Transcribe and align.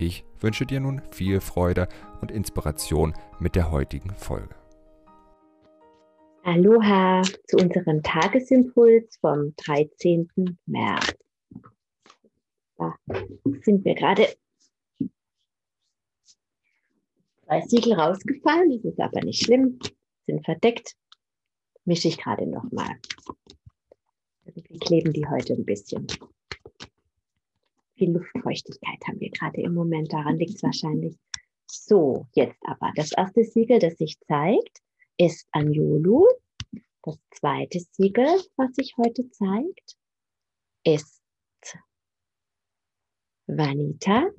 Ich 0.00 0.24
wünsche 0.38 0.64
dir 0.64 0.78
nun 0.78 1.02
viel 1.10 1.40
Freude 1.40 1.88
und 2.20 2.30
Inspiration 2.30 3.14
mit 3.40 3.56
der 3.56 3.72
heutigen 3.72 4.14
Folge. 4.14 4.54
Aloha 6.44 7.22
zu 7.48 7.56
unserem 7.56 8.00
Tagesimpuls 8.04 9.16
vom 9.20 9.54
13. 9.56 10.28
März. 10.66 11.16
Da 12.76 12.94
sind 13.64 13.84
mir 13.84 13.96
gerade 13.96 14.28
zwei 17.44 17.60
Siegel 17.62 17.94
rausgefallen, 17.94 18.70
das 18.70 18.92
ist 18.92 19.00
aber 19.00 19.20
nicht 19.22 19.44
schlimm, 19.44 19.80
sind 20.26 20.44
verdeckt. 20.44 20.94
Mische 21.84 22.06
ich 22.06 22.18
gerade 22.18 22.46
nochmal. 22.46 23.00
Irgendwie 24.44 24.78
kleben 24.78 25.12
die 25.12 25.26
heute 25.26 25.54
ein 25.54 25.64
bisschen. 25.64 26.06
Viel 27.98 28.12
Luftfeuchtigkeit 28.12 29.04
haben 29.06 29.20
wir 29.20 29.30
gerade 29.30 29.60
im 29.60 29.74
Moment, 29.74 30.12
daran 30.12 30.38
liegt 30.38 30.54
es 30.54 30.62
wahrscheinlich. 30.62 31.16
So, 31.66 32.26
jetzt 32.34 32.60
aber. 32.64 32.92
Das 32.94 33.12
erste 33.12 33.42
Siegel, 33.44 33.80
das 33.80 33.98
sich 33.98 34.18
zeigt, 34.20 34.80
ist 35.16 35.46
Anjolu. 35.52 36.24
Das 37.02 37.18
zweite 37.32 37.80
Siegel, 37.92 38.28
was 38.56 38.74
sich 38.74 38.96
heute 38.96 39.28
zeigt, 39.30 39.96
ist 40.84 41.20
Vanita, 43.46 44.30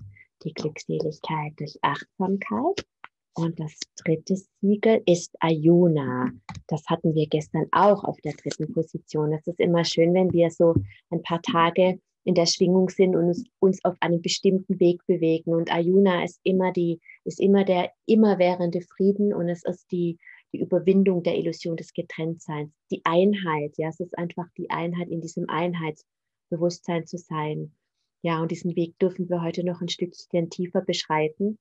die 0.44 0.54
Glückseligkeit 0.54 1.54
durch 1.58 1.78
Achtsamkeit. 1.82 2.86
Und 3.34 3.60
das 3.60 3.78
dritte 3.98 4.38
Siegel 4.62 5.02
ist 5.06 5.36
Ayuna. 5.40 6.32
Das 6.68 6.84
hatten 6.88 7.14
wir 7.14 7.28
gestern 7.28 7.68
auch 7.72 8.04
auf 8.04 8.20
der 8.22 8.34
dritten 8.34 8.72
Position. 8.74 9.34
Es 9.34 9.46
ist 9.48 9.60
immer 9.60 9.84
schön, 9.84 10.14
wenn 10.14 10.32
wir 10.32 10.50
so 10.50 10.76
ein 11.10 11.22
paar 11.24 11.42
Tage 11.42 12.00
in 12.24 12.36
der 12.36 12.46
Schwingung 12.46 12.90
sind 12.90 13.16
und 13.16 13.50
uns, 13.60 13.84
auf 13.84 13.96
einem 14.02 14.22
bestimmten 14.22 14.80
Weg 14.80 15.06
bewegen. 15.08 15.54
Und 15.54 15.72
Ayuna 15.72 16.24
ist 16.24 16.40
immer 16.44 16.72
die, 16.72 17.00
ist 17.24 17.40
immer 17.40 17.64
der 17.64 17.92
immerwährende 18.06 18.82
Frieden 18.82 19.34
und 19.34 19.50
es 19.50 19.64
ist 19.64 19.92
die, 19.92 20.18
die 20.54 20.60
Überwindung 20.60 21.24
der 21.24 21.38
Illusion 21.38 21.78
des 21.78 21.94
Getrenntseins, 21.94 22.72
die 22.92 23.02
Einheit. 23.04 23.74
Ja, 23.78 23.90
es 23.90 24.00
ist 24.00 24.18
einfach 24.18 24.48
die 24.58 24.70
Einheit 24.70 25.10
in 25.10 25.22
diesem 25.22 25.50
Einheitsbewusstsein 25.50 27.06
zu 27.06 27.18
sein. 27.18 27.74
Ja, 28.22 28.42
und 28.42 28.52
diesen 28.52 28.76
Weg 28.76 29.00
dürfen 29.00 29.30
wir 29.30 29.42
heute 29.42 29.64
noch 29.64 29.82
ein 29.82 29.90
Stückchen 29.90 30.50
tiefer 30.50 30.82
beschreiten 30.82 31.58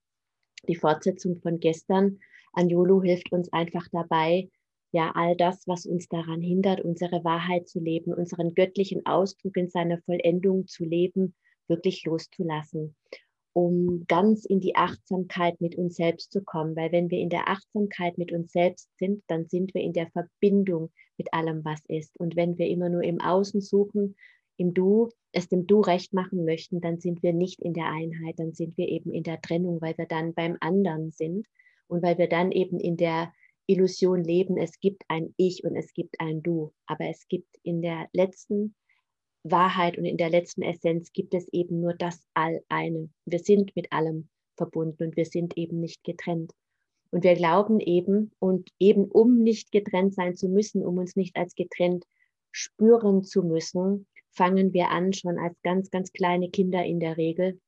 die 0.66 0.76
Fortsetzung 0.76 1.40
von 1.40 1.60
gestern. 1.60 2.18
Anjolo 2.52 3.02
hilft 3.02 3.30
uns 3.32 3.52
einfach 3.52 3.86
dabei, 3.92 4.48
ja, 4.90 5.12
all 5.14 5.36
das, 5.36 5.66
was 5.66 5.86
uns 5.86 6.08
daran 6.08 6.40
hindert, 6.40 6.80
unsere 6.80 7.22
Wahrheit 7.24 7.68
zu 7.68 7.78
leben, 7.78 8.14
unseren 8.14 8.54
göttlichen 8.54 9.04
Ausdruck 9.06 9.56
in 9.56 9.68
seiner 9.68 10.00
Vollendung 10.02 10.66
zu 10.66 10.84
leben, 10.84 11.34
wirklich 11.68 12.04
loszulassen, 12.04 12.96
um 13.52 14.04
ganz 14.08 14.46
in 14.46 14.60
die 14.60 14.76
Achtsamkeit 14.76 15.60
mit 15.60 15.76
uns 15.76 15.96
selbst 15.96 16.32
zu 16.32 16.42
kommen. 16.42 16.74
Weil 16.74 16.92
wenn 16.92 17.10
wir 17.10 17.18
in 17.18 17.28
der 17.28 17.48
Achtsamkeit 17.48 18.16
mit 18.16 18.32
uns 18.32 18.52
selbst 18.52 18.88
sind, 18.98 19.22
dann 19.26 19.46
sind 19.46 19.74
wir 19.74 19.82
in 19.82 19.92
der 19.92 20.10
Verbindung 20.10 20.90
mit 21.18 21.32
allem, 21.34 21.64
was 21.64 21.80
ist. 21.88 22.18
Und 22.18 22.36
wenn 22.36 22.56
wir 22.56 22.68
immer 22.68 22.88
nur 22.88 23.02
im 23.02 23.20
Außen 23.20 23.60
suchen, 23.60 24.16
im 24.56 24.74
Du, 24.74 25.10
es 25.32 25.48
dem 25.48 25.66
Du 25.66 25.80
recht 25.80 26.14
machen 26.14 26.44
möchten, 26.44 26.80
dann 26.80 26.98
sind 26.98 27.22
wir 27.22 27.32
nicht 27.32 27.60
in 27.60 27.74
der 27.74 27.86
Einheit, 27.86 28.38
dann 28.38 28.54
sind 28.54 28.76
wir 28.78 28.88
eben 28.88 29.12
in 29.12 29.22
der 29.22 29.40
Trennung, 29.40 29.80
weil 29.80 29.96
wir 29.98 30.06
dann 30.06 30.34
beim 30.34 30.56
anderen 30.60 31.12
sind 31.12 31.46
und 31.86 32.02
weil 32.02 32.18
wir 32.18 32.28
dann 32.28 32.50
eben 32.52 32.80
in 32.80 32.96
der 32.96 33.32
Illusion 33.68 34.24
leben, 34.24 34.56
es 34.56 34.80
gibt 34.80 35.04
ein 35.08 35.34
Ich 35.36 35.62
und 35.62 35.76
es 35.76 35.92
gibt 35.92 36.20
ein 36.20 36.42
Du. 36.42 36.72
Aber 36.86 37.04
es 37.04 37.28
gibt 37.28 37.56
in 37.62 37.82
der 37.82 38.08
letzten 38.12 38.74
Wahrheit 39.44 39.98
und 39.98 40.06
in 40.06 40.16
der 40.16 40.30
letzten 40.30 40.62
Essenz 40.62 41.12
gibt 41.12 41.34
es 41.34 41.46
eben 41.52 41.80
nur 41.80 41.94
das 41.94 42.26
All-Eine. 42.34 43.10
Wir 43.26 43.38
sind 43.38 43.76
mit 43.76 43.92
allem 43.92 44.28
verbunden 44.56 45.04
und 45.04 45.16
wir 45.16 45.26
sind 45.26 45.56
eben 45.56 45.80
nicht 45.80 46.02
getrennt. 46.02 46.52
Und 47.10 47.24
wir 47.24 47.34
glauben 47.34 47.80
eben, 47.80 48.32
und 48.38 48.70
eben 48.78 49.04
um 49.04 49.38
nicht 49.42 49.70
getrennt 49.70 50.14
sein 50.14 50.36
zu 50.36 50.48
müssen, 50.48 50.84
um 50.84 50.98
uns 50.98 51.16
nicht 51.16 51.36
als 51.36 51.54
getrennt 51.54 52.04
spüren 52.52 53.22
zu 53.22 53.42
müssen, 53.42 54.06
fangen 54.30 54.72
wir 54.72 54.90
an, 54.90 55.12
schon 55.12 55.38
als 55.38 55.60
ganz, 55.62 55.90
ganz 55.90 56.12
kleine 56.12 56.50
Kinder 56.50 56.84
in 56.84 57.00
der 57.00 57.16
Regel, 57.16 57.60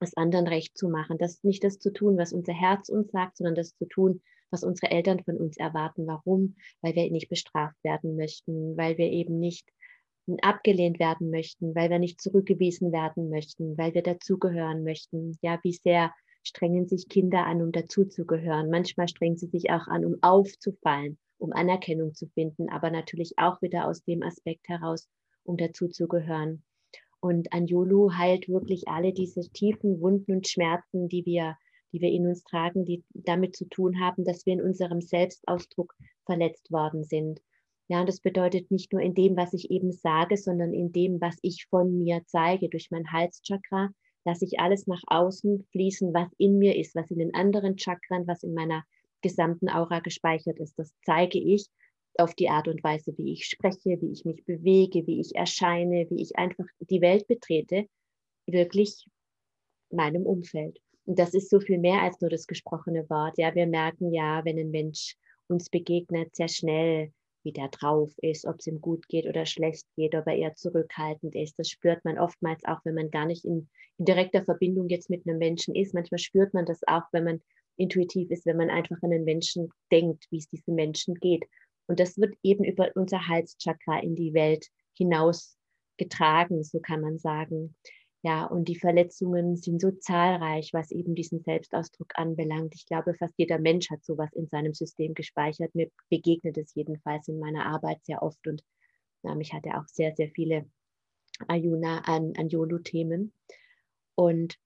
es 0.00 0.16
anderen 0.16 0.46
recht 0.46 0.76
zu 0.76 0.88
machen. 0.88 1.18
Das 1.18 1.44
nicht 1.44 1.64
das 1.64 1.78
zu 1.78 1.92
tun, 1.92 2.16
was 2.16 2.32
unser 2.32 2.54
Herz 2.54 2.88
uns 2.88 3.10
sagt, 3.10 3.36
sondern 3.36 3.54
das 3.54 3.76
zu 3.76 3.86
tun, 3.86 4.22
was 4.50 4.64
unsere 4.64 4.90
Eltern 4.90 5.22
von 5.24 5.36
uns 5.36 5.56
erwarten. 5.56 6.06
Warum? 6.06 6.56
Weil 6.80 6.94
wir 6.94 7.10
nicht 7.10 7.28
bestraft 7.28 7.76
werden 7.82 8.16
möchten, 8.16 8.76
weil 8.76 8.98
wir 8.98 9.10
eben 9.10 9.38
nicht 9.38 9.68
abgelehnt 10.42 10.98
werden 10.98 11.30
möchten, 11.30 11.74
weil 11.74 11.90
wir 11.90 11.98
nicht 11.98 12.20
zurückgewiesen 12.20 12.92
werden 12.92 13.30
möchten, 13.30 13.76
weil 13.76 13.94
wir 13.94 14.02
dazugehören 14.02 14.84
möchten. 14.84 15.38
Ja, 15.42 15.58
wie 15.62 15.72
sehr 15.72 16.12
strengen 16.42 16.86
sich 16.86 17.08
Kinder 17.08 17.46
an, 17.46 17.62
um 17.62 17.72
dazuzugehören. 17.72 18.70
Manchmal 18.70 19.08
strengen 19.08 19.36
sie 19.36 19.48
sich 19.48 19.70
auch 19.70 19.86
an, 19.88 20.04
um 20.04 20.16
aufzufallen, 20.22 21.18
um 21.38 21.52
Anerkennung 21.52 22.14
zu 22.14 22.28
finden, 22.28 22.68
aber 22.70 22.90
natürlich 22.90 23.34
auch 23.38 23.60
wieder 23.62 23.86
aus 23.86 24.02
dem 24.04 24.22
Aspekt 24.22 24.68
heraus, 24.68 25.08
um 25.44 25.56
dazuzugehören. 25.56 26.62
Und 27.20 27.52
Anjulu 27.52 28.12
heilt 28.12 28.48
wirklich 28.48 28.88
alle 28.88 29.12
diese 29.12 29.42
tiefen 29.50 30.00
Wunden 30.00 30.32
und 30.32 30.48
Schmerzen, 30.48 31.08
die 31.08 31.24
wir, 31.26 31.56
die 31.92 32.00
wir 32.00 32.10
in 32.10 32.26
uns 32.26 32.44
tragen, 32.44 32.84
die 32.84 33.04
damit 33.14 33.56
zu 33.56 33.66
tun 33.68 34.00
haben, 34.00 34.24
dass 34.24 34.46
wir 34.46 34.54
in 34.54 34.62
unserem 34.62 35.00
Selbstausdruck 35.00 35.94
verletzt 36.24 36.70
worden 36.70 37.04
sind. 37.04 37.40
Ja, 37.88 38.00
und 38.00 38.08
das 38.08 38.20
bedeutet 38.20 38.70
nicht 38.70 38.92
nur 38.92 39.02
in 39.02 39.14
dem, 39.14 39.36
was 39.36 39.52
ich 39.52 39.70
eben 39.70 39.90
sage, 39.90 40.36
sondern 40.36 40.72
in 40.72 40.92
dem, 40.92 41.20
was 41.20 41.36
ich 41.42 41.66
von 41.68 41.98
mir 41.98 42.22
zeige. 42.26 42.68
Durch 42.68 42.90
mein 42.90 43.10
Halschakra 43.10 43.90
lasse 44.24 44.44
ich 44.44 44.60
alles 44.60 44.86
nach 44.86 45.02
außen 45.08 45.66
fließen, 45.72 46.14
was 46.14 46.28
in 46.38 46.58
mir 46.58 46.76
ist, 46.76 46.94
was 46.94 47.10
in 47.10 47.18
den 47.18 47.34
anderen 47.34 47.78
Chakren, 47.78 48.26
was 48.26 48.44
in 48.44 48.54
meiner 48.54 48.84
gesamten 49.22 49.68
Aura 49.68 50.00
gespeichert 50.00 50.60
ist. 50.60 50.78
Das 50.78 50.94
zeige 51.04 51.38
ich 51.38 51.66
auf 52.16 52.34
die 52.34 52.48
Art 52.48 52.68
und 52.68 52.82
Weise, 52.84 53.16
wie 53.16 53.32
ich 53.32 53.46
spreche, 53.46 54.00
wie 54.00 54.12
ich 54.12 54.24
mich 54.24 54.44
bewege, 54.44 55.06
wie 55.06 55.20
ich 55.20 55.34
erscheine, 55.34 56.06
wie 56.10 56.22
ich 56.22 56.36
einfach 56.36 56.66
die 56.78 57.00
Welt 57.00 57.26
betrete, 57.26 57.86
wirklich 58.46 59.06
meinem 59.90 60.26
Umfeld. 60.26 60.78
Und 61.10 61.18
das 61.18 61.34
ist 61.34 61.50
so 61.50 61.58
viel 61.58 61.78
mehr 61.78 62.02
als 62.02 62.20
nur 62.20 62.30
das 62.30 62.46
gesprochene 62.46 63.10
Wort. 63.10 63.36
Ja, 63.36 63.52
wir 63.56 63.66
merken 63.66 64.12
ja, 64.12 64.44
wenn 64.44 64.56
ein 64.60 64.70
Mensch 64.70 65.16
uns 65.48 65.68
begegnet, 65.68 66.36
sehr 66.36 66.46
schnell, 66.46 67.12
wie 67.42 67.50
der 67.50 67.66
drauf 67.66 68.12
ist, 68.18 68.46
ob 68.46 68.60
es 68.60 68.68
ihm 68.68 68.80
gut 68.80 69.08
geht 69.08 69.26
oder 69.26 69.44
schlecht 69.44 69.84
geht, 69.96 70.14
ob 70.14 70.28
er 70.28 70.36
eher 70.36 70.54
zurückhaltend 70.54 71.34
ist. 71.34 71.58
Das 71.58 71.68
spürt 71.68 72.04
man 72.04 72.16
oftmals 72.16 72.64
auch, 72.64 72.78
wenn 72.84 72.94
man 72.94 73.10
gar 73.10 73.26
nicht 73.26 73.44
in, 73.44 73.68
in 73.98 74.04
direkter 74.04 74.44
Verbindung 74.44 74.88
jetzt 74.88 75.10
mit 75.10 75.26
einem 75.26 75.38
Menschen 75.38 75.74
ist. 75.74 75.94
Manchmal 75.94 76.20
spürt 76.20 76.54
man 76.54 76.64
das 76.64 76.78
auch, 76.86 77.02
wenn 77.10 77.24
man 77.24 77.42
intuitiv 77.76 78.30
ist, 78.30 78.46
wenn 78.46 78.58
man 78.58 78.70
einfach 78.70 79.02
an 79.02 79.12
einen 79.12 79.24
Menschen 79.24 79.68
denkt, 79.90 80.26
wie 80.30 80.38
es 80.38 80.48
diesem 80.48 80.76
Menschen 80.76 81.16
geht. 81.16 81.42
Und 81.88 81.98
das 81.98 82.18
wird 82.18 82.36
eben 82.44 82.62
über 82.62 82.88
unser 82.94 83.26
Halschakra 83.26 83.98
in 83.98 84.14
die 84.14 84.32
Welt 84.32 84.68
hinaus 84.96 85.56
getragen, 85.96 86.62
so 86.62 86.78
kann 86.78 87.00
man 87.00 87.18
sagen. 87.18 87.74
Ja, 88.22 88.44
und 88.44 88.68
die 88.68 88.76
Verletzungen 88.76 89.56
sind 89.56 89.80
so 89.80 89.92
zahlreich, 89.92 90.74
was 90.74 90.90
eben 90.90 91.14
diesen 91.14 91.40
Selbstausdruck 91.40 92.12
anbelangt. 92.16 92.74
Ich 92.74 92.84
glaube, 92.86 93.14
fast 93.14 93.34
jeder 93.38 93.58
Mensch 93.58 93.90
hat 93.90 94.04
sowas 94.04 94.30
in 94.34 94.46
seinem 94.46 94.74
System 94.74 95.14
gespeichert. 95.14 95.74
Mir 95.74 95.90
begegnet 96.10 96.58
es 96.58 96.74
jedenfalls 96.74 97.28
in 97.28 97.38
meiner 97.38 97.64
Arbeit 97.64 98.04
sehr 98.04 98.22
oft 98.22 98.46
und 98.46 98.62
ja, 99.22 99.34
mich 99.34 99.54
hatte 99.54 99.70
auch 99.78 99.86
sehr, 99.86 100.14
sehr 100.14 100.30
viele 100.30 100.66
Ayuna 101.48 102.00
an, 102.00 102.34
an 102.36 102.48
Yolo-Themen. 102.48 103.32
Und 104.16 104.56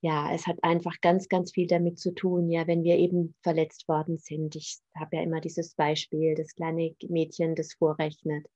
ja, 0.00 0.32
es 0.34 0.46
hat 0.46 0.58
einfach 0.62 1.00
ganz, 1.02 1.28
ganz 1.28 1.52
viel 1.52 1.66
damit 1.66 1.98
zu 1.98 2.12
tun, 2.12 2.50
ja, 2.50 2.66
wenn 2.66 2.82
wir 2.82 2.96
eben 2.96 3.34
verletzt 3.42 3.88
worden 3.88 4.16
sind. 4.16 4.56
Ich 4.56 4.78
habe 4.96 5.16
ja 5.16 5.22
immer 5.22 5.40
dieses 5.40 5.74
Beispiel, 5.74 6.34
das 6.34 6.54
kleine 6.54 6.94
Mädchen, 7.08 7.54
das 7.54 7.74
vorrechnet 7.74 8.46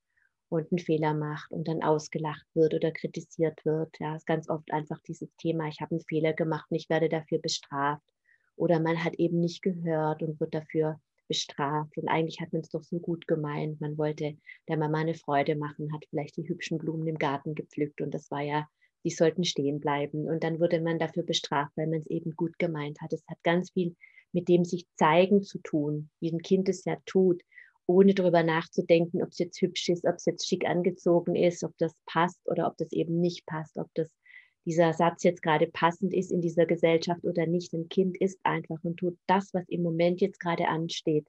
und 0.49 0.71
einen 0.71 0.79
Fehler 0.79 1.15
macht 1.15 1.51
und 1.51 1.69
dann 1.69 1.83
ausgelacht 1.83 2.47
wird 2.55 2.75
oder 2.75 2.93
kritisiert 2.93 3.65
wird. 3.65 3.95
Ja, 3.99 4.17
ist 4.17 4.27
ganz 4.27 4.49
oft 4.49 4.73
einfach 4.73 5.01
dieses 5.07 5.35
Thema, 5.37 5.69
ich 5.69 5.81
habe 5.81 5.93
einen 5.93 6.05
Fehler 6.09 6.33
gemacht 6.33 6.67
und 6.71 6.77
ich 6.77 6.89
werde 6.89 7.09
dafür 7.09 7.39
bestraft. 7.39 8.05
Oder 8.57 8.81
man 8.81 9.03
hat 9.05 9.15
eben 9.15 9.41
nicht 9.41 9.63
gehört 9.63 10.23
und 10.23 10.41
wird 10.41 10.55
dafür 10.55 10.99
bestraft. 11.29 11.99
Und 11.99 12.09
eigentlich 12.09 12.41
hat 12.41 12.53
man 12.53 12.63
es 12.63 12.71
doch 12.71 12.83
so 12.83 12.99
gut 12.99 13.27
gemeint. 13.27 13.81
Man 13.81 13.99
wollte 13.99 14.37
der 14.69 14.79
Mama 14.79 14.99
eine 14.99 15.15
Freude 15.15 15.57
machen, 15.57 15.93
hat 15.93 16.05
vielleicht 16.09 16.37
die 16.37 16.49
hübschen 16.49 16.79
Blumen 16.79 17.07
im 17.07 17.19
Garten 17.19 17.55
gepflückt 17.55 18.01
und 18.01 18.15
das 18.15 18.31
war 18.31 18.43
ja 18.43 18.67
die 19.05 19.11
sollten 19.11 19.45
stehen 19.45 19.79
bleiben. 19.79 20.27
Und 20.27 20.43
dann 20.43 20.59
wurde 20.59 20.81
man 20.81 20.99
dafür 20.99 21.23
bestraft, 21.23 21.71
weil 21.77 21.87
man 21.87 22.01
es 22.01 22.07
eben 22.09 22.35
gut 22.35 22.59
gemeint 22.59 23.01
hat. 23.01 23.13
Es 23.13 23.25
hat 23.29 23.39
ganz 23.45 23.71
viel 23.71 23.95
mit 24.33 24.49
dem 24.49 24.65
sich 24.65 24.85
zeigen 24.97 25.43
zu 25.43 25.59
tun, 25.61 26.11
wie 26.21 26.33
ein 26.33 26.43
Kind 26.43 26.69
es 26.69 26.85
ja 26.85 26.97
tut, 27.07 27.41
ohne 27.87 28.15
darüber 28.15 28.43
nachzudenken, 28.43 29.23
ob 29.23 29.31
es 29.31 29.39
jetzt 29.39 29.61
hübsch 29.61 29.89
ist, 29.89 30.05
ob 30.05 30.17
es 30.17 30.27
jetzt 30.27 30.47
schick 30.47 30.67
angezogen 30.67 31.37
ist, 31.37 31.63
ob 31.65 31.77
das 31.79 31.95
passt 32.07 32.41
oder 32.49 32.67
ob 32.67 32.77
das 32.77 32.93
eben 32.93 33.21
nicht 33.21 33.47
passt, 33.47 33.77
ob 33.79 33.89
das 33.95 34.11
dieser 34.65 34.93
Satz 34.93 35.23
jetzt 35.23 35.43
gerade 35.43 35.69
passend 35.69 36.13
ist 36.13 36.33
in 36.33 36.41
dieser 36.41 36.67
Gesellschaft 36.67 37.25
oder 37.25 37.47
nicht. 37.47 37.73
Ein 37.73 37.89
Kind 37.89 38.17
ist 38.21 38.41
einfach 38.43 38.83
und 38.83 38.97
tut 38.97 39.17
das, 39.29 39.55
was 39.55 39.69
im 39.69 39.83
Moment 39.83 40.21
jetzt 40.21 40.41
gerade 40.41 40.67
ansteht. 40.69 41.29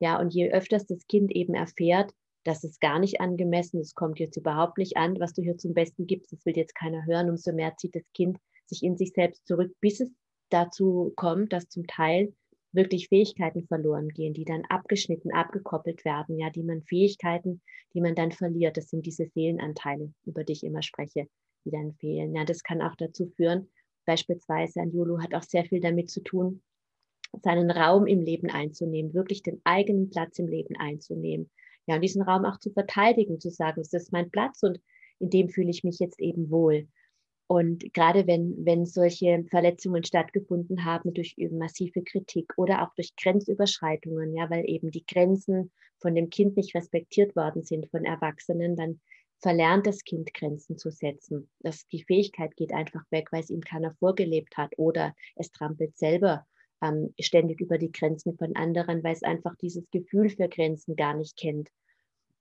Ja, 0.00 0.20
und 0.20 0.32
je 0.32 0.50
öfters 0.52 0.86
das 0.86 1.04
Kind 1.08 1.32
eben 1.32 1.54
erfährt, 1.54 2.12
das 2.44 2.62
ist 2.62 2.80
gar 2.80 3.00
nicht 3.00 3.20
angemessen, 3.20 3.80
es 3.80 3.94
kommt 3.94 4.20
jetzt 4.20 4.36
überhaupt 4.36 4.78
nicht 4.78 4.96
an, 4.96 5.18
was 5.18 5.32
du 5.32 5.42
hier 5.42 5.58
zum 5.58 5.74
Besten 5.74 6.06
gibst, 6.06 6.32
das 6.32 6.46
will 6.46 6.56
jetzt 6.56 6.74
keiner 6.74 7.04
hören, 7.04 7.28
umso 7.28 7.52
mehr 7.52 7.76
zieht 7.76 7.96
das 7.96 8.04
Kind 8.14 8.38
sich 8.66 8.84
in 8.84 8.96
sich 8.96 9.12
selbst 9.12 9.46
zurück, 9.46 9.74
bis 9.80 10.00
es 10.00 10.10
dazu 10.50 11.12
kommt, 11.16 11.52
dass 11.52 11.68
zum 11.68 11.86
Teil 11.86 12.32
wirklich 12.72 13.08
Fähigkeiten 13.08 13.66
verloren 13.66 14.08
gehen, 14.08 14.34
die 14.34 14.44
dann 14.44 14.64
abgeschnitten, 14.68 15.32
abgekoppelt 15.32 16.04
werden, 16.04 16.38
ja, 16.38 16.50
die 16.50 16.62
man 16.62 16.82
Fähigkeiten, 16.82 17.62
die 17.94 18.00
man 18.00 18.14
dann 18.14 18.32
verliert. 18.32 18.76
Das 18.76 18.90
sind 18.90 19.06
diese 19.06 19.26
Seelenanteile, 19.26 20.12
über 20.24 20.44
die 20.44 20.52
ich 20.52 20.64
immer 20.64 20.82
spreche, 20.82 21.28
die 21.64 21.70
dann 21.70 21.94
fehlen. 21.94 22.34
Ja, 22.34 22.44
das 22.44 22.62
kann 22.62 22.82
auch 22.82 22.94
dazu 22.96 23.26
führen, 23.36 23.68
beispielsweise 24.06 24.80
ein 24.80 24.92
Yolo 24.92 25.20
hat 25.20 25.34
auch 25.34 25.42
sehr 25.42 25.64
viel 25.64 25.80
damit 25.80 26.10
zu 26.10 26.22
tun, 26.22 26.62
seinen 27.42 27.70
Raum 27.70 28.06
im 28.06 28.22
Leben 28.22 28.50
einzunehmen, 28.50 29.14
wirklich 29.14 29.42
den 29.42 29.60
eigenen 29.64 30.10
Platz 30.10 30.38
im 30.38 30.48
Leben 30.48 30.76
einzunehmen. 30.76 31.50
Ja, 31.86 31.96
und 31.96 32.02
diesen 32.02 32.22
Raum 32.22 32.44
auch 32.44 32.58
zu 32.58 32.70
verteidigen, 32.70 33.40
zu 33.40 33.50
sagen, 33.50 33.82
das 33.82 33.92
ist 33.92 34.12
mein 34.12 34.30
Platz 34.30 34.62
und 34.62 34.80
in 35.20 35.30
dem 35.30 35.48
fühle 35.48 35.70
ich 35.70 35.84
mich 35.84 35.98
jetzt 35.98 36.20
eben 36.20 36.50
wohl. 36.50 36.88
Und 37.48 37.94
gerade 37.94 38.26
wenn, 38.26 38.54
wenn 38.64 38.84
solche 38.84 39.42
Verletzungen 39.48 40.04
stattgefunden 40.04 40.84
haben 40.84 41.14
durch 41.14 41.34
massive 41.50 42.02
Kritik 42.02 42.52
oder 42.58 42.82
auch 42.82 42.94
durch 42.94 43.16
Grenzüberschreitungen, 43.16 44.34
ja, 44.34 44.50
weil 44.50 44.68
eben 44.68 44.90
die 44.90 45.06
Grenzen 45.06 45.72
von 45.98 46.14
dem 46.14 46.28
Kind 46.28 46.58
nicht 46.58 46.74
respektiert 46.74 47.34
worden 47.36 47.64
sind 47.64 47.88
von 47.90 48.04
Erwachsenen, 48.04 48.76
dann 48.76 49.00
verlernt 49.40 49.86
das 49.86 50.04
Kind 50.04 50.34
Grenzen 50.34 50.76
zu 50.76 50.90
setzen. 50.90 51.48
Das, 51.60 51.88
die 51.88 52.02
Fähigkeit 52.02 52.54
geht 52.54 52.74
einfach 52.74 53.04
weg, 53.10 53.28
weil 53.32 53.40
es 53.40 53.50
ihm 53.50 53.62
keiner 53.62 53.94
vorgelebt 53.94 54.58
hat 54.58 54.74
oder 54.76 55.14
es 55.36 55.50
trampelt 55.50 55.96
selber 55.96 56.46
ähm, 56.82 57.14
ständig 57.18 57.62
über 57.62 57.78
die 57.78 57.92
Grenzen 57.92 58.36
von 58.36 58.56
anderen, 58.56 59.02
weil 59.02 59.14
es 59.14 59.22
einfach 59.22 59.54
dieses 59.56 59.88
Gefühl 59.90 60.28
für 60.28 60.48
Grenzen 60.48 60.96
gar 60.96 61.14
nicht 61.14 61.38
kennt. 61.38 61.70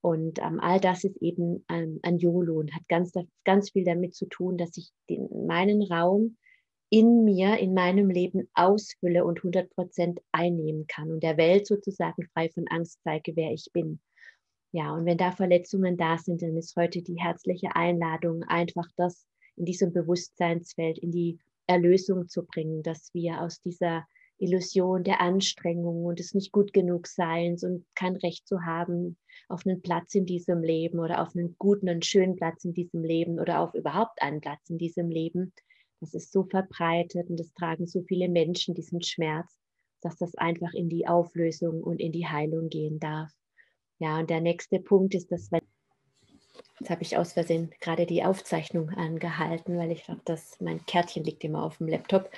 Und 0.01 0.39
ähm, 0.39 0.59
all 0.59 0.79
das 0.79 1.03
ist 1.03 1.17
eben 1.21 1.65
ähm, 1.69 1.99
ein 2.03 2.17
YOLO 2.17 2.59
und 2.59 2.73
hat 2.73 2.87
ganz, 2.87 3.13
ganz 3.43 3.71
viel 3.71 3.83
damit 3.83 4.15
zu 4.15 4.27
tun, 4.27 4.57
dass 4.57 4.77
ich 4.77 4.91
den, 5.09 5.27
meinen 5.47 5.81
Raum 5.81 6.37
in 6.89 7.23
mir, 7.23 7.57
in 7.57 7.73
meinem 7.73 8.09
Leben 8.09 8.49
ausfülle 8.53 9.25
und 9.25 9.39
100 9.39 9.69
Prozent 9.71 10.21
einnehmen 10.31 10.87
kann 10.87 11.11
und 11.11 11.21
der 11.21 11.37
Welt 11.37 11.67
sozusagen 11.67 12.27
frei 12.33 12.49
von 12.49 12.67
Angst 12.69 12.99
zeige, 13.03 13.35
wer 13.35 13.51
ich 13.51 13.69
bin. 13.73 13.99
Ja, 14.71 14.93
und 14.93 15.05
wenn 15.05 15.17
da 15.17 15.31
Verletzungen 15.31 15.97
da 15.97 16.17
sind, 16.17 16.41
dann 16.41 16.55
ist 16.55 16.75
heute 16.75 17.01
die 17.01 17.19
herzliche 17.19 17.75
Einladung, 17.75 18.43
einfach 18.43 18.87
das 18.95 19.25
in 19.55 19.65
diesem 19.65 19.91
Bewusstseinsfeld 19.91 20.99
in 20.99 21.11
die 21.11 21.39
Erlösung 21.65 22.29
zu 22.29 22.45
bringen, 22.45 22.83
dass 22.83 23.13
wir 23.13 23.41
aus 23.41 23.59
dieser 23.59 24.05
Illusion 24.39 25.03
der 25.03 25.21
Anstrengung 25.21 26.05
und 26.05 26.19
des 26.19 26.33
nicht 26.33 26.51
gut 26.51 26.73
genug 26.73 27.07
Seins 27.07 27.63
und 27.63 27.85
kein 27.95 28.15
Recht 28.15 28.47
zu 28.47 28.65
haben 28.65 29.17
auf 29.49 29.65
einen 29.65 29.81
Platz 29.81 30.13
in 30.15 30.25
diesem 30.25 30.61
Leben 30.61 30.99
oder 30.99 31.21
auf 31.21 31.35
einen 31.35 31.55
guten 31.57 31.89
und 31.89 32.05
schönen 32.05 32.35
Platz 32.35 32.65
in 32.65 32.73
diesem 32.73 33.03
Leben 33.03 33.39
oder 33.39 33.61
auf 33.61 33.73
überhaupt 33.73 34.21
einen 34.21 34.41
Platz 34.41 34.69
in 34.69 34.77
diesem 34.77 35.09
Leben. 35.09 35.53
Das 35.99 36.13
ist 36.13 36.31
so 36.31 36.43
verbreitet 36.43 37.29
und 37.29 37.39
es 37.39 37.53
tragen 37.53 37.87
so 37.87 38.03
viele 38.03 38.29
Menschen 38.29 38.75
diesen 38.75 39.01
Schmerz, 39.01 39.57
dass 40.01 40.17
das 40.17 40.35
einfach 40.35 40.73
in 40.73 40.89
die 40.89 41.07
Auflösung 41.07 41.81
und 41.81 41.99
in 41.99 42.11
die 42.11 42.27
Heilung 42.27 42.69
gehen 42.69 42.99
darf. 42.99 43.31
Ja, 43.99 44.19
und 44.19 44.29
der 44.29 44.41
nächste 44.41 44.79
Punkt 44.79 45.15
ist, 45.15 45.31
dass 45.31 45.51
wenn 45.51 45.61
Jetzt 46.79 46.89
habe 46.91 47.01
ich 47.01 47.17
aus 47.17 47.33
Versehen 47.33 47.71
gerade 47.79 48.05
die 48.05 48.23
Aufzeichnung 48.23 48.89
angehalten, 48.89 49.77
weil 49.77 49.91
ich 49.91 50.03
glaube, 50.03 50.21
dass 50.25 50.59
mein 50.59 50.85
Kärtchen 50.85 51.23
liegt 51.23 51.43
immer 51.43 51.63
auf 51.63 51.77
dem 51.77 51.87
Laptop. 51.87 52.29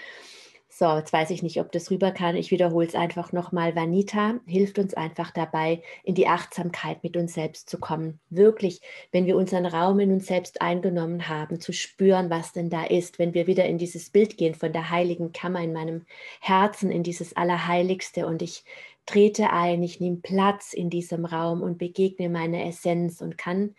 So, 0.72 0.86
jetzt 0.96 1.12
weiß 1.12 1.32
ich 1.32 1.42
nicht, 1.42 1.60
ob 1.60 1.72
das 1.72 1.90
rüber 1.90 2.12
kann. 2.12 2.36
Ich 2.36 2.52
wiederhole 2.52 2.86
es 2.86 2.94
einfach 2.94 3.34
nochmal. 3.34 3.76
Vanita 3.76 4.40
hilft 4.46 4.78
uns 4.78 4.94
einfach 4.94 5.32
dabei, 5.32 5.82
in 6.04 6.14
die 6.14 6.28
Achtsamkeit 6.28 7.04
mit 7.04 7.18
uns 7.18 7.34
selbst 7.34 7.70
zu 7.70 7.80
kommen. 7.80 8.20
Wirklich, 8.30 8.80
wenn 9.12 9.26
wir 9.26 9.36
unseren 9.36 9.66
Raum 9.66 10.00
in 10.00 10.12
uns 10.12 10.28
selbst 10.28 10.62
eingenommen 10.62 11.28
haben, 11.28 11.60
zu 11.60 11.74
spüren, 11.74 12.30
was 12.30 12.54
denn 12.54 12.70
da 12.70 12.86
ist. 12.86 13.18
Wenn 13.18 13.34
wir 13.34 13.48
wieder 13.48 13.66
in 13.66 13.80
dieses 13.80 14.12
Bild 14.12 14.38
gehen 14.38 14.54
von 14.54 14.72
der 14.72 14.92
heiligen 14.92 15.34
Kammer 15.34 15.62
in 15.64 15.74
meinem 15.74 16.06
Herzen, 16.40 16.92
in 16.92 17.02
dieses 17.02 17.36
Allerheiligste 17.36 18.28
und 18.28 18.44
ich 18.44 18.64
trete 19.08 19.52
ein, 19.52 19.82
ich 19.82 20.00
nehme 20.00 20.18
Platz 20.18 20.74
in 20.74 20.92
diesem 20.92 21.26
Raum 21.26 21.64
und 21.64 21.80
begegne 21.80 22.30
meine 22.30 22.64
Essenz 22.68 23.22
und 23.22 23.40
kann 23.40 23.76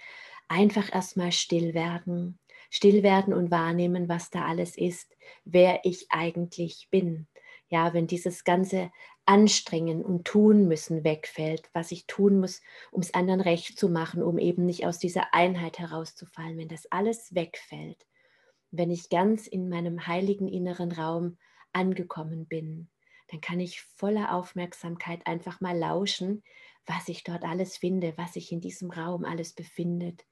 einfach 0.49 0.93
erstmal 0.93 1.31
still 1.31 1.73
werden 1.73 2.40
still 2.71 3.03
werden 3.03 3.35
und 3.35 3.51
wahrnehmen, 3.51 4.09
was 4.09 4.31
da 4.31 4.47
alles 4.47 4.79
ist, 4.79 5.17
wer 5.45 5.81
ich 5.85 6.07
eigentlich 6.11 6.89
bin. 6.91 7.27
Ja, 7.69 7.93
wenn 7.95 8.07
dieses 8.07 8.45
ganze 8.45 8.91
Anstrengen 9.27 10.03
und 10.05 10.25
Tun 10.25 10.67
müssen 10.67 11.05
wegfällt, 11.05 11.69
was 11.73 11.93
ich 11.93 12.07
tun 12.07 12.41
muss, 12.41 12.63
um 12.91 13.01
es 13.01 13.15
anderen 13.15 13.41
recht 13.41 13.79
zu 13.79 13.89
machen, 13.89 14.23
um 14.23 14.39
eben 14.39 14.67
nicht 14.67 14.87
aus 14.87 14.99
dieser 14.99 15.35
Einheit 15.35 15.79
herauszufallen, 15.79 16.59
wenn 16.59 16.69
das 16.69 16.91
alles 16.91 17.35
wegfällt, 17.35 18.07
wenn 18.73 18.91
ich 18.91 19.09
ganz 19.09 19.47
in 19.47 19.69
meinem 19.69 20.07
heiligen 20.07 20.49
inneren 20.49 20.93
Raum 20.93 21.39
angekommen 21.73 22.47
bin, 22.47 22.89
dann 23.29 23.41
kann 23.41 23.61
ich 23.61 23.83
voller 23.83 24.35
Aufmerksamkeit 24.35 25.27
einfach 25.27 25.61
mal 25.61 25.77
lauschen, 25.77 26.43
was 26.87 27.09
ich 27.09 27.23
dort 27.23 27.45
alles 27.45 27.77
finde, 27.77 28.15
was 28.17 28.33
sich 28.33 28.51
in 28.51 28.61
diesem 28.61 28.91
Raum 28.91 29.25
alles 29.25 29.53
befindet, 29.53 30.25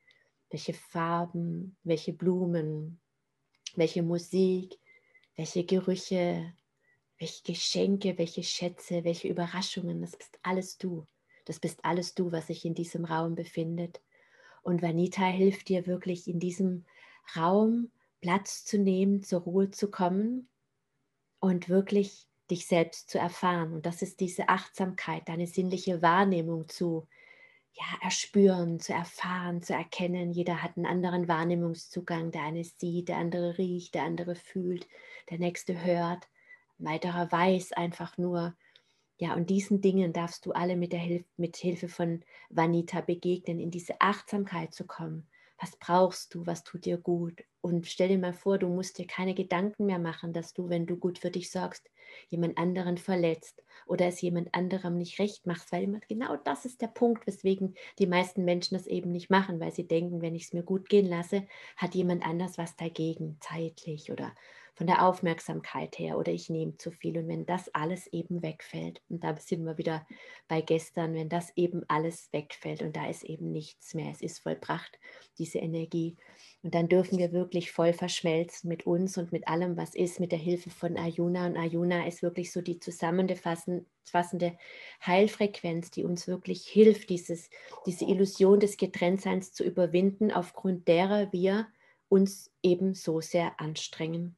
welche 0.50 0.74
Farben, 0.74 1.76
welche 1.84 2.12
Blumen, 2.12 3.00
welche 3.76 4.02
Musik, 4.02 4.78
welche 5.36 5.64
Gerüche, 5.64 6.52
welche 7.18 7.42
Geschenke, 7.42 8.16
welche 8.18 8.42
Schätze, 8.42 9.04
welche 9.04 9.28
Überraschungen. 9.28 10.00
Das 10.00 10.16
bist 10.16 10.38
alles 10.42 10.78
du. 10.78 11.06
Das 11.44 11.60
bist 11.60 11.84
alles 11.84 12.14
du, 12.14 12.32
was 12.32 12.48
sich 12.48 12.64
in 12.64 12.74
diesem 12.74 13.04
Raum 13.04 13.34
befindet. 13.34 14.00
Und 14.62 14.82
Vanita 14.82 15.24
hilft 15.24 15.68
dir 15.68 15.86
wirklich 15.86 16.28
in 16.28 16.40
diesem 16.40 16.84
Raum 17.36 17.90
Platz 18.20 18.64
zu 18.64 18.78
nehmen, 18.78 19.22
zur 19.22 19.40
Ruhe 19.40 19.70
zu 19.70 19.90
kommen 19.90 20.48
und 21.40 21.68
wirklich 21.68 22.26
dich 22.50 22.66
selbst 22.66 23.10
zu 23.10 23.18
erfahren. 23.18 23.72
Und 23.72 23.86
das 23.86 24.02
ist 24.02 24.20
diese 24.20 24.48
Achtsamkeit, 24.48 25.28
deine 25.28 25.46
sinnliche 25.46 26.02
Wahrnehmung 26.02 26.68
zu 26.68 27.06
ja, 27.72 27.84
erspüren, 28.02 28.80
zu 28.80 28.92
erfahren, 28.92 29.62
zu 29.62 29.72
erkennen. 29.74 30.32
Jeder 30.32 30.62
hat 30.62 30.76
einen 30.76 30.86
anderen 30.86 31.28
Wahrnehmungszugang. 31.28 32.30
Der 32.32 32.42
eine 32.42 32.64
sieht, 32.64 33.08
der 33.08 33.18
andere 33.18 33.58
riecht, 33.58 33.94
der 33.94 34.02
andere 34.02 34.34
fühlt, 34.34 34.88
der 35.30 35.38
nächste 35.38 35.84
hört, 35.84 36.28
ein 36.78 36.86
weiterer 36.86 37.30
weiß 37.30 37.72
einfach 37.72 38.18
nur. 38.18 38.54
Ja, 39.18 39.34
und 39.34 39.50
diesen 39.50 39.80
Dingen 39.80 40.12
darfst 40.12 40.46
du 40.46 40.52
alle 40.52 40.76
mit, 40.76 40.92
der 40.92 41.00
Hilf 41.00 41.24
mit 41.36 41.56
Hilfe 41.56 41.88
von 41.88 42.22
Vanita 42.50 43.00
begegnen, 43.00 43.58
in 43.58 43.70
diese 43.70 44.00
Achtsamkeit 44.00 44.72
zu 44.72 44.86
kommen. 44.86 45.26
Was 45.60 45.76
brauchst 45.76 46.34
du? 46.34 46.46
Was 46.46 46.62
tut 46.64 46.84
dir 46.84 46.98
gut? 46.98 47.42
Und 47.60 47.86
stell 47.86 48.08
dir 48.08 48.18
mal 48.18 48.32
vor, 48.32 48.58
du 48.58 48.68
musst 48.68 48.98
dir 48.98 49.06
keine 49.06 49.34
Gedanken 49.34 49.86
mehr 49.86 49.98
machen, 49.98 50.32
dass 50.32 50.54
du, 50.54 50.68
wenn 50.68 50.86
du 50.86 50.96
gut 50.96 51.18
für 51.18 51.30
dich 51.30 51.50
sorgst, 51.50 51.90
jemand 52.28 52.56
anderen 52.56 52.96
verletzt 52.96 53.62
oder 53.86 54.06
es 54.06 54.20
jemand 54.20 54.54
anderem 54.54 54.96
nicht 54.96 55.18
recht 55.18 55.46
machst, 55.46 55.72
weil 55.72 56.00
genau 56.08 56.36
das 56.36 56.64
ist 56.64 56.80
der 56.80 56.86
Punkt, 56.88 57.26
weswegen 57.26 57.74
die 57.98 58.06
meisten 58.06 58.44
Menschen 58.44 58.76
das 58.76 58.86
eben 58.86 59.10
nicht 59.10 59.30
machen, 59.30 59.60
weil 59.60 59.72
sie 59.72 59.86
denken, 59.86 60.22
wenn 60.22 60.34
ich 60.34 60.44
es 60.44 60.52
mir 60.52 60.62
gut 60.62 60.88
gehen 60.88 61.06
lasse, 61.06 61.46
hat 61.76 61.94
jemand 61.94 62.24
anders 62.24 62.56
was 62.56 62.76
dagegen, 62.76 63.36
zeitlich 63.40 64.12
oder 64.12 64.34
von 64.78 64.86
der 64.86 65.04
Aufmerksamkeit 65.04 65.98
her 65.98 66.16
oder 66.18 66.30
ich 66.30 66.50
nehme 66.50 66.76
zu 66.76 66.92
viel. 66.92 67.18
Und 67.18 67.26
wenn 67.26 67.44
das 67.46 67.68
alles 67.74 68.06
eben 68.12 68.44
wegfällt, 68.44 69.02
und 69.08 69.24
da 69.24 69.36
sind 69.36 69.64
wir 69.64 69.76
wieder 69.76 70.06
bei 70.46 70.60
gestern, 70.60 71.14
wenn 71.14 71.28
das 71.28 71.50
eben 71.56 71.82
alles 71.88 72.32
wegfällt 72.32 72.82
und 72.82 72.94
da 72.94 73.08
ist 73.08 73.24
eben 73.24 73.50
nichts 73.50 73.94
mehr, 73.94 74.12
es 74.12 74.22
ist 74.22 74.38
vollbracht, 74.38 75.00
diese 75.36 75.58
Energie. 75.58 76.16
Und 76.62 76.76
dann 76.76 76.88
dürfen 76.88 77.18
wir 77.18 77.32
wirklich 77.32 77.72
voll 77.72 77.92
verschmelzen 77.92 78.68
mit 78.68 78.86
uns 78.86 79.18
und 79.18 79.32
mit 79.32 79.48
allem, 79.48 79.76
was 79.76 79.96
ist, 79.96 80.20
mit 80.20 80.30
der 80.30 80.38
Hilfe 80.38 80.70
von 80.70 80.96
Ayuna. 80.96 81.46
Und 81.46 81.56
Ayuna 81.56 82.06
ist 82.06 82.22
wirklich 82.22 82.52
so 82.52 82.60
die 82.60 82.78
zusammenfassende 82.78 84.56
Heilfrequenz, 85.04 85.90
die 85.90 86.04
uns 86.04 86.28
wirklich 86.28 86.68
hilft, 86.68 87.10
dieses, 87.10 87.50
diese 87.84 88.04
Illusion 88.04 88.60
des 88.60 88.76
Getrenntseins 88.76 89.52
zu 89.52 89.64
überwinden, 89.64 90.30
aufgrund 90.30 90.86
derer 90.86 91.32
wir 91.32 91.66
uns 92.08 92.52
eben 92.62 92.94
so 92.94 93.20
sehr 93.20 93.58
anstrengen. 93.60 94.36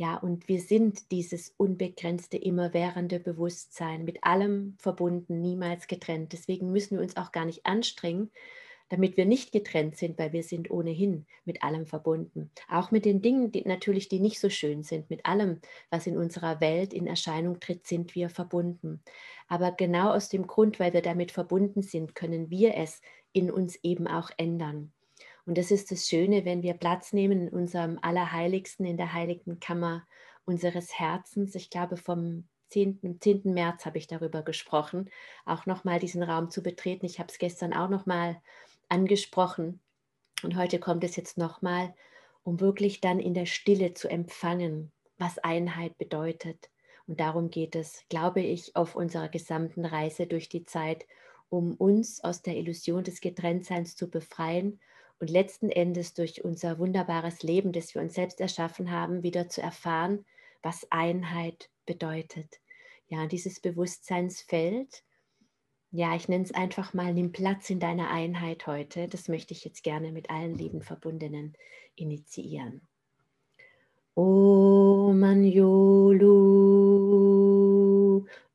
Ja, 0.00 0.16
und 0.16 0.48
wir 0.48 0.62
sind 0.62 1.10
dieses 1.10 1.52
unbegrenzte, 1.58 2.38
immerwährende 2.38 3.20
Bewusstsein, 3.20 4.06
mit 4.06 4.24
allem 4.24 4.74
verbunden, 4.78 5.42
niemals 5.42 5.88
getrennt. 5.88 6.32
Deswegen 6.32 6.72
müssen 6.72 6.96
wir 6.96 7.02
uns 7.02 7.18
auch 7.18 7.32
gar 7.32 7.44
nicht 7.44 7.66
anstrengen, 7.66 8.30
damit 8.88 9.18
wir 9.18 9.26
nicht 9.26 9.52
getrennt 9.52 9.98
sind, 9.98 10.18
weil 10.18 10.32
wir 10.32 10.42
sind 10.42 10.70
ohnehin 10.70 11.26
mit 11.44 11.62
allem 11.62 11.84
verbunden. 11.84 12.50
Auch 12.70 12.90
mit 12.90 13.04
den 13.04 13.20
Dingen, 13.20 13.52
die 13.52 13.62
natürlich, 13.68 14.08
die 14.08 14.20
nicht 14.20 14.40
so 14.40 14.48
schön 14.48 14.84
sind, 14.84 15.10
mit 15.10 15.26
allem, 15.26 15.60
was 15.90 16.06
in 16.06 16.16
unserer 16.16 16.62
Welt 16.62 16.94
in 16.94 17.06
Erscheinung 17.06 17.60
tritt, 17.60 17.86
sind 17.86 18.14
wir 18.14 18.30
verbunden. 18.30 19.02
Aber 19.48 19.70
genau 19.70 20.14
aus 20.14 20.30
dem 20.30 20.46
Grund, 20.46 20.80
weil 20.80 20.94
wir 20.94 21.02
damit 21.02 21.30
verbunden 21.30 21.82
sind, 21.82 22.14
können 22.14 22.48
wir 22.48 22.74
es 22.74 23.02
in 23.34 23.50
uns 23.50 23.78
eben 23.82 24.06
auch 24.06 24.30
ändern. 24.38 24.94
Und 25.50 25.58
das 25.58 25.72
ist 25.72 25.90
das 25.90 26.06
Schöne, 26.06 26.44
wenn 26.44 26.62
wir 26.62 26.74
Platz 26.74 27.12
nehmen 27.12 27.48
in 27.48 27.48
unserem 27.48 27.98
Allerheiligsten, 28.02 28.86
in 28.86 28.96
der 28.96 29.12
heiligen 29.14 29.58
Kammer 29.58 30.06
unseres 30.44 30.96
Herzens. 30.96 31.56
Ich 31.56 31.70
glaube, 31.70 31.96
vom 31.96 32.44
10. 32.68 33.18
10. 33.20 33.40
März 33.52 33.84
habe 33.84 33.98
ich 33.98 34.06
darüber 34.06 34.42
gesprochen, 34.42 35.10
auch 35.44 35.66
nochmal 35.66 35.98
diesen 35.98 36.22
Raum 36.22 36.50
zu 36.50 36.62
betreten. 36.62 37.04
Ich 37.04 37.18
habe 37.18 37.30
es 37.32 37.38
gestern 37.38 37.72
auch 37.72 37.88
nochmal 37.88 38.40
angesprochen 38.88 39.80
und 40.44 40.54
heute 40.54 40.78
kommt 40.78 41.02
es 41.02 41.16
jetzt 41.16 41.36
nochmal, 41.36 41.96
um 42.44 42.60
wirklich 42.60 43.00
dann 43.00 43.18
in 43.18 43.34
der 43.34 43.46
Stille 43.46 43.92
zu 43.92 44.06
empfangen, 44.08 44.92
was 45.18 45.38
Einheit 45.38 45.98
bedeutet. 45.98 46.70
Und 47.08 47.18
darum 47.18 47.50
geht 47.50 47.74
es, 47.74 48.04
glaube 48.08 48.40
ich, 48.40 48.76
auf 48.76 48.94
unserer 48.94 49.28
gesamten 49.28 49.84
Reise 49.84 50.28
durch 50.28 50.48
die 50.48 50.64
Zeit, 50.64 51.08
um 51.48 51.74
uns 51.74 52.22
aus 52.22 52.40
der 52.40 52.56
Illusion 52.56 53.02
des 53.02 53.20
Getrenntseins 53.20 53.96
zu 53.96 54.08
befreien 54.08 54.78
und 55.20 55.30
letzten 55.30 55.70
Endes 55.70 56.14
durch 56.14 56.44
unser 56.44 56.78
wunderbares 56.78 57.42
Leben, 57.42 57.72
das 57.72 57.94
wir 57.94 58.02
uns 58.02 58.14
selbst 58.14 58.40
erschaffen 58.40 58.90
haben, 58.90 59.22
wieder 59.22 59.48
zu 59.48 59.60
erfahren, 59.62 60.24
was 60.62 60.90
Einheit 60.90 61.70
bedeutet. 61.86 62.60
Ja, 63.08 63.26
dieses 63.26 63.60
Bewusstseinsfeld, 63.60 65.04
ja, 65.92 66.14
ich 66.14 66.28
nenne 66.28 66.44
es 66.44 66.54
einfach 66.54 66.94
mal, 66.94 67.12
nimm 67.12 67.32
Platz 67.32 67.68
in 67.68 67.80
deiner 67.80 68.10
Einheit 68.10 68.66
heute. 68.66 69.08
Das 69.08 69.26
möchte 69.28 69.52
ich 69.52 69.64
jetzt 69.64 69.82
gerne 69.82 70.12
mit 70.12 70.30
allen 70.30 70.56
lieben 70.56 70.82
Verbundenen 70.82 71.54
initiieren. 71.96 72.80
Om 74.14 75.22
Anjolu, 75.24 76.30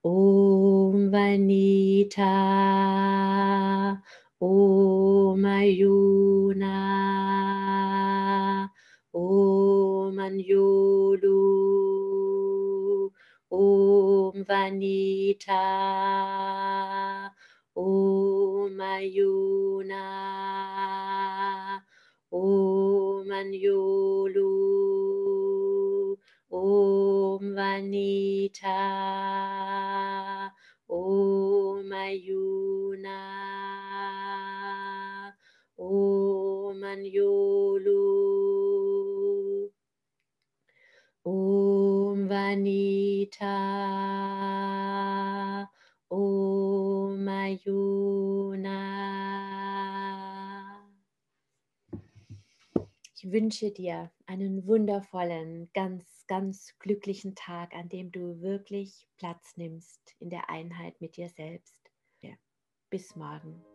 Om 0.02 1.12
Vanita, 1.12 2.26
Om 4.42 5.46
Ayuna, 5.46 6.78
Om 9.14 10.20
Anjolu. 10.20 11.56
Om 13.56 14.44
Vanita, 14.44 15.64
Om 17.76 18.82
Ayuna, 18.82 20.04
Om 22.32 23.32
Anjolu, 23.32 24.52
Om 26.52 27.56
Vanita, 27.56 28.82
Om 30.90 31.92
Ayuna, 31.94 32.75
Om 37.06 37.12
Anjolu, 37.12 38.02
Om 41.24 42.30
Vanita, 42.30 43.46
Om 46.10 47.28
Ayuna. 47.28 48.80
Ich 53.16 53.32
wünsche 53.32 53.72
dir 53.72 54.12
einen 54.26 54.66
wundervollen, 54.66 55.70
ganz, 55.74 56.26
ganz 56.28 56.74
glücklichen 56.80 57.36
Tag, 57.36 57.76
an 57.76 57.88
dem 57.90 58.12
du 58.12 58.42
wirklich 58.42 59.08
Platz 59.18 59.58
nimmst 59.58 60.16
in 60.20 60.32
der 60.32 60.50
Einheit 60.50 61.00
mit 61.02 61.18
dir 61.18 61.30
selbst. 61.30 61.92
Bis 62.90 63.16
morgen. 63.16 63.75